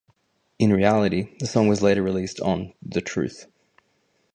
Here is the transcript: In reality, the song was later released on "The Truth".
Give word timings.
In 0.57 0.73
reality, 0.73 1.35
the 1.37 1.45
song 1.45 1.67
was 1.67 1.83
later 1.83 2.01
released 2.01 2.39
on 2.39 2.73
"The 2.81 3.01
Truth". 3.01 3.45